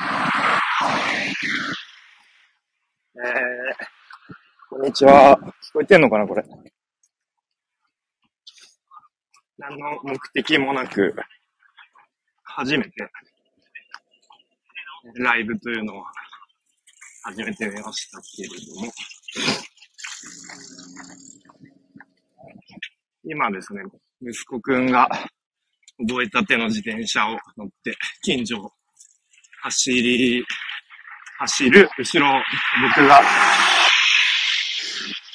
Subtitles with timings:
[0.00, 0.06] ー、
[4.70, 5.36] こんにちは。
[5.36, 6.44] 聞こえてんのかなこれ？
[9.58, 11.16] 何の目的もなく、
[12.44, 12.90] 初めて、
[15.16, 16.04] ライブというのを
[17.24, 18.92] 始めてみましたけれども、
[23.24, 23.82] 今ですね、
[24.22, 25.08] 息子くんが
[26.08, 28.70] 覚えたての自転車を乗って、近所を
[29.68, 30.42] 走り、
[31.40, 32.42] 走る、後ろ、
[32.96, 33.20] 僕が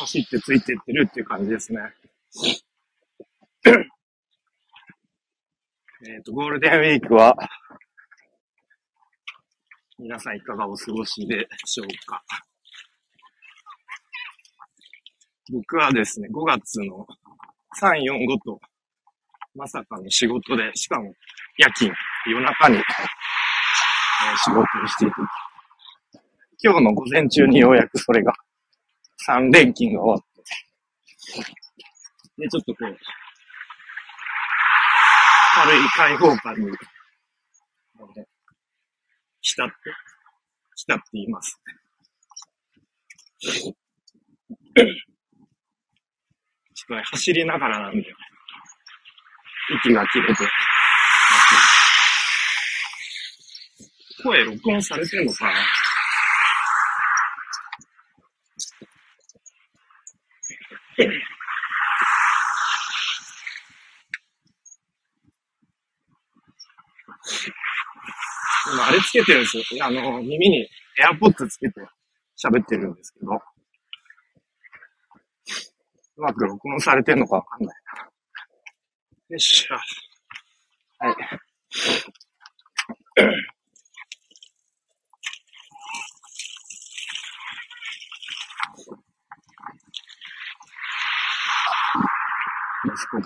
[0.00, 1.78] 走ってついていってるっていう感じですね。
[6.08, 7.36] えっと、ゴールデンウィークは、
[9.98, 12.20] 皆さんいかがお過ごしでしょうか？
[15.52, 17.06] 僕はですね、5月の
[17.80, 18.60] 3、4、5と、
[19.54, 21.14] まさかの仕事で、しかも
[21.58, 21.94] 夜勤、
[22.26, 22.82] 夜中に、
[24.44, 25.14] 仕事をしていて、
[26.62, 28.32] 今日の午前中にようやくそれが、
[29.28, 30.42] 3連勤が終わって、
[32.38, 32.98] で、ちょっとこう、
[35.54, 36.66] 軽い開放感に、
[39.40, 39.74] 浸って、
[40.74, 41.60] 浸っています。
[43.40, 43.74] ちょっ
[46.88, 48.04] とね、走りながらなんで、
[49.82, 50.44] 息が切れて、
[54.26, 55.52] 声録音されてんのかな？
[68.72, 69.84] 今、あれつけてるんですよ。
[69.84, 71.80] あの、耳に AirPods つけて
[72.36, 73.30] 喋ってるんですけど、
[76.16, 78.02] うまく録音されてんのかわかんないな。
[78.02, 78.08] よ
[79.36, 79.76] っしゃ。
[81.06, 81.16] はい。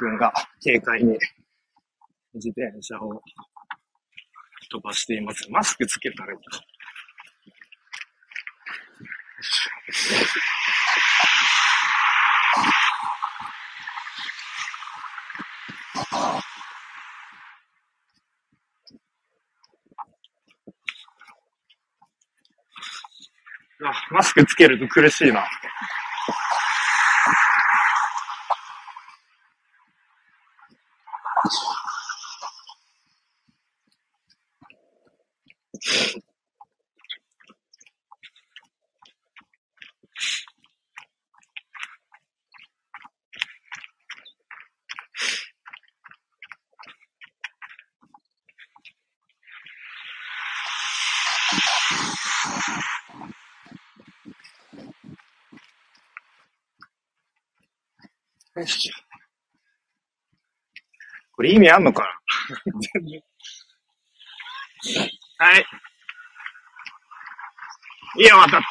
[0.01, 0.33] 息子くんが
[0.65, 1.19] 軽快に
[2.33, 3.21] 自転車を
[4.71, 5.47] 飛ばしています。
[5.51, 6.61] マスクつけたらいいか。
[23.83, 25.45] あ、マスクつけると苦しいな。
[31.43, 31.81] よし。
[61.33, 62.03] これ意味あんのか
[65.39, 65.47] な？
[65.47, 65.67] はい。
[68.19, 68.67] いいよ、渡って。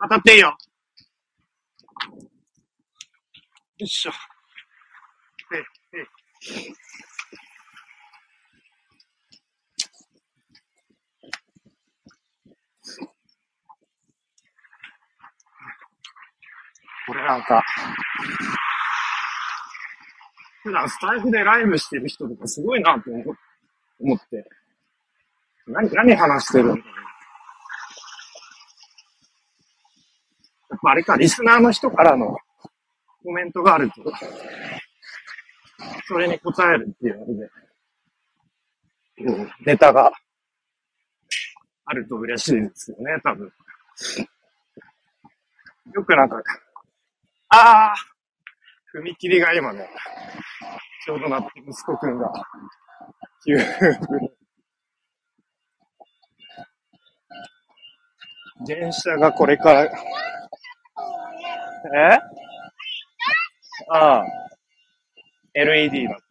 [0.00, 0.48] 当たっていいよ。
[0.48, 0.56] よ
[3.78, 4.12] いしょ。
[5.54, 6.06] ええこれ
[17.26, 17.62] なんか、
[20.62, 23.10] 普段スタイフでライブしてる人とかすごいなと
[24.00, 24.48] 思って、
[25.66, 26.84] 何、何話してるんだろう。
[30.70, 32.36] やっぱあれか、リスナーの人からの
[33.22, 33.94] コメントがあると、
[36.06, 37.50] それに答えるっていうので、
[39.64, 40.12] ネタが
[41.86, 43.52] あると嬉しいですよね、多分。
[45.92, 46.42] よくなんか、
[47.58, 47.94] ああ
[48.94, 49.88] 踏切が今ね、
[51.06, 52.30] ちょうどなって息子くんが、
[53.46, 53.62] 急に。
[58.66, 59.88] 電車がこれから、え？
[63.90, 64.24] ああ。
[65.54, 66.24] LED だった。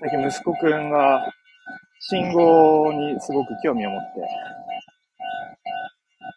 [0.00, 1.31] 最近息子くんが
[2.04, 4.00] 信号にすごく興味を持っ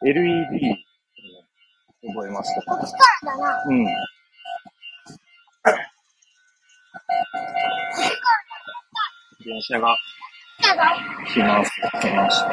[0.04, 0.72] て、LED
[2.04, 2.62] を覚えました。
[3.68, 3.84] うん。
[9.44, 9.98] 電車が
[11.34, 11.72] 来ます。
[12.00, 12.50] 来ました。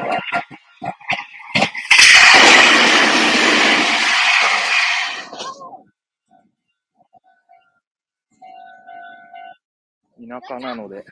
[10.26, 11.04] 田舎なので、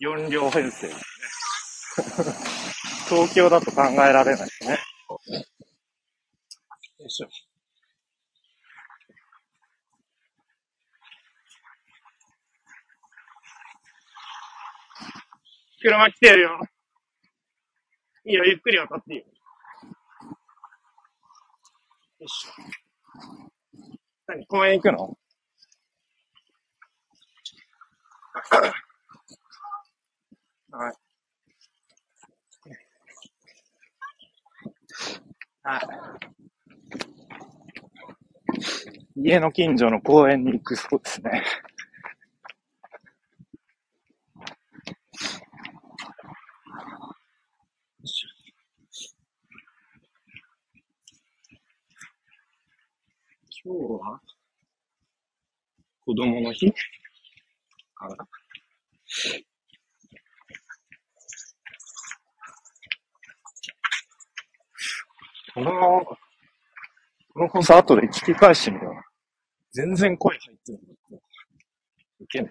[0.00, 0.88] 4両編成。
[3.08, 4.78] 東京だと考えられないですね。
[6.98, 7.28] よいしょ。
[15.82, 16.60] 車来てるよ。
[18.24, 19.26] いいよ、ゆっくり渡っていいよ。
[19.26, 19.32] よ
[22.20, 22.52] いしょ。
[24.26, 25.18] 何公園行くの
[30.70, 30.94] はい。
[35.64, 35.88] はい。
[39.32, 41.42] 家の近所の公園に行くそうですね。
[53.64, 54.20] 今日は
[56.04, 56.70] 子供の日？
[57.94, 58.16] かな。
[65.54, 66.04] この、
[67.32, 69.11] この放送後で聞き返してみよう。
[69.72, 72.24] 全然声入ってるんだって。
[72.24, 72.50] いけんな。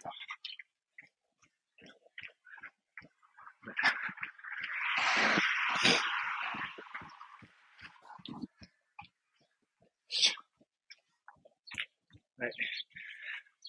[12.39, 12.51] はい。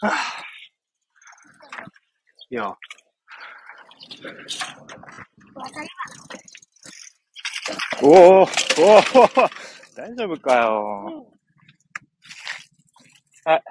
[0.01, 0.45] はあ、
[2.49, 2.75] いや。
[8.03, 8.47] おおおお
[9.95, 11.42] 大丈夫かよ。
[13.45, 13.63] はい。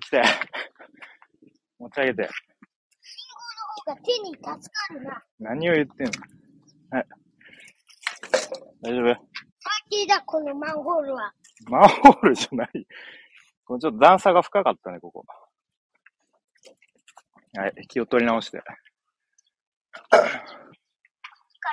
[0.00, 0.22] 起きて。
[1.78, 2.30] 持ち上げて。
[3.86, 5.22] が手に助かるな。
[5.38, 6.12] 何を言ってんの？
[6.90, 7.06] はい。
[8.82, 9.14] 大丈夫？
[9.14, 9.24] パー
[9.90, 11.32] ティーだ、このマンホールは。
[11.66, 12.86] マンホールじゃない。
[13.64, 15.24] これちょっと段差が深かったね、ここ。
[17.54, 18.58] はい、気を取り直して。
[18.58, 18.66] か
[20.18, 20.26] ら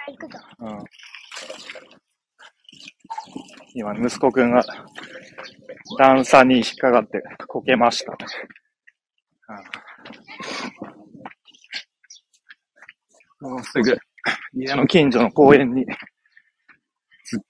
[0.08, 0.40] 行くぞ。
[0.60, 0.84] うん。
[3.76, 4.64] 今、息子くんが
[5.98, 8.16] 段差に引っかかってこけました。
[13.42, 13.98] もうすぐ
[14.54, 15.86] 家の近所の公園に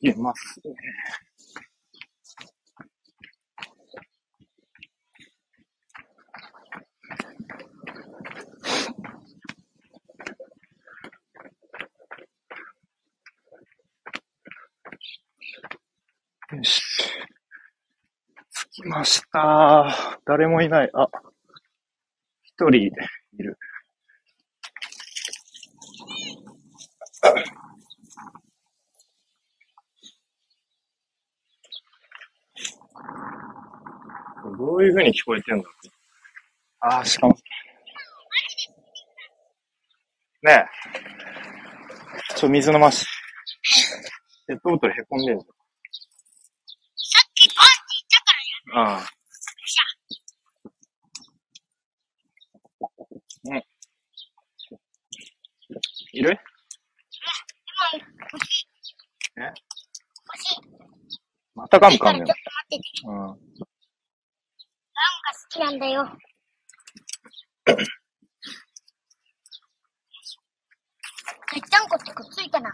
[0.01, 0.73] 着きますね。
[16.55, 16.81] よし。
[18.71, 20.19] 着きました。
[20.25, 20.89] 誰もいない。
[20.93, 21.07] あ、
[22.43, 22.89] 一人い
[23.37, 23.57] る。
[34.57, 35.73] どういう風に聞こえてんだろう
[36.81, 37.35] あー、しかも。
[40.43, 40.65] ねえ。
[42.35, 43.05] ちょ、水飲まし。
[44.45, 45.51] ペットボトルへこんでんじさ
[47.25, 48.52] っきパーティー行ったからや。
[48.52, 48.52] ゃん。
[48.71, 49.09] ああ。
[53.45, 53.57] うん。
[56.13, 56.29] いる？
[56.29, 56.39] でも、
[58.31, 58.67] 欲しい。
[59.39, 59.41] え？
[59.43, 59.53] 欲
[60.37, 60.61] しい。
[61.55, 62.27] またガム噛んでんの？
[62.27, 63.07] だからちょっと待ってて。
[63.07, 63.13] うん。
[63.13, 63.35] ガムが
[65.33, 66.17] 好きなんだよ。
[71.51, 72.71] ぺったんこってくっついたな。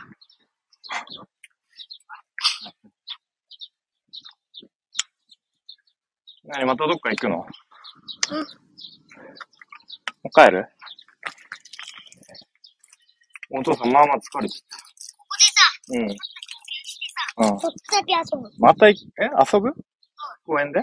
[6.50, 7.38] 何またどっか行くの？
[7.38, 7.46] も
[8.32, 8.42] うん。
[8.42, 8.46] う
[10.34, 10.68] 帰る？
[13.52, 16.00] お父さん、まあまあ疲れちゃった。
[16.00, 17.52] うん。
[17.52, 17.60] うん。
[17.60, 18.50] ちょっとだけ遊ぶ。
[18.58, 19.74] またい、え遊ぶ？
[20.44, 20.80] 公園で？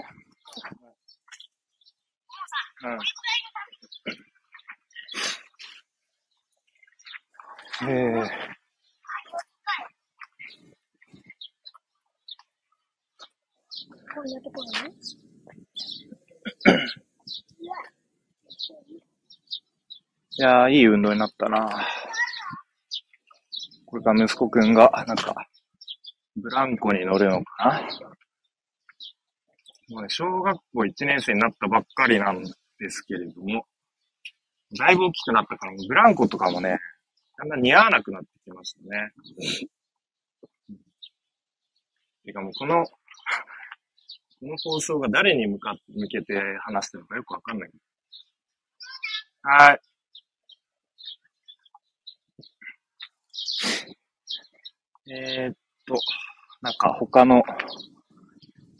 [2.83, 2.99] うん。
[7.89, 8.47] ええ
[14.15, 15.26] こんなところに。
[20.39, 21.87] いやー、いい運動になったな
[23.87, 25.33] これから息子くんが、なんか、
[26.35, 27.81] ブランコに乗るのかな
[29.89, 33.65] もうね、小学校1年生になったばっかりなんですけれども、
[34.77, 36.77] だいぶ大きくなったから、ブランコとかもね、
[37.39, 39.11] だんだん似合わなくなってきましたね。
[42.25, 42.91] てかもうこの、こ
[44.41, 47.69] の放送が誰に向かって、向けて話してるのかよくわかんない。
[49.41, 49.86] はい。
[55.09, 55.95] えー、っと、
[56.61, 57.41] なんか他の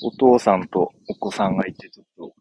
[0.03, 2.33] お父さんとお子さんがいて、ちょっと、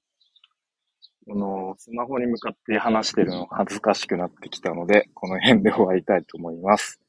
[1.29, 7.01] この、スマホに向かって話してるの恥ずかしくなってきたので、この辺で終わりたいと思います。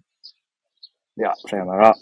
[1.15, 1.96] では、さよなら。